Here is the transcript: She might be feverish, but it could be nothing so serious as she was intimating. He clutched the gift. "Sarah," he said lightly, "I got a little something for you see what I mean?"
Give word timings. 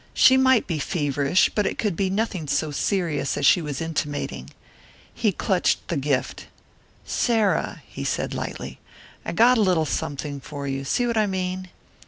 She 0.15 0.35
might 0.35 0.65
be 0.65 0.79
feverish, 0.79 1.51
but 1.53 1.67
it 1.67 1.77
could 1.77 1.95
be 1.95 2.09
nothing 2.09 2.47
so 2.47 2.71
serious 2.71 3.37
as 3.37 3.45
she 3.45 3.61
was 3.61 3.79
intimating. 3.81 4.49
He 5.13 5.31
clutched 5.31 5.87
the 5.89 5.95
gift. 5.95 6.47
"Sarah," 7.05 7.83
he 7.87 8.03
said 8.03 8.33
lightly, 8.33 8.79
"I 9.23 9.31
got 9.31 9.59
a 9.59 9.61
little 9.61 9.85
something 9.85 10.39
for 10.39 10.67
you 10.67 10.85
see 10.85 11.05
what 11.05 11.17
I 11.17 11.27
mean?" 11.27 11.69